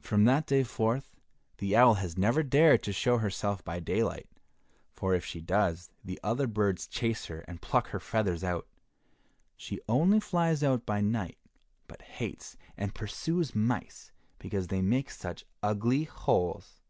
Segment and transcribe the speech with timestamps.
[0.00, 1.14] From that day forth,
[1.58, 4.28] the owl has never dared to show herself by daylight,
[4.92, 8.66] for if she does the other birds chase her and pluck her feathers out.
[9.54, 11.38] She only flies out by night,
[11.86, 16.80] but hates and pursues mice because they make such ugly holes.